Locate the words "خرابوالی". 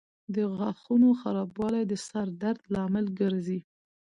1.21-1.83